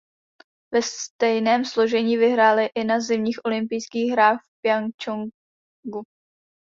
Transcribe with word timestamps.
Ve 0.73 0.81
stejném 0.81 1.65
složení 1.65 2.17
vyhráli 2.17 2.69
i 2.75 2.83
na 2.83 2.99
zimních 2.99 3.39
olympijských 3.45 4.11
hrách 4.11 4.39
v 4.43 4.61
Pchjongčchangu. 4.61 6.01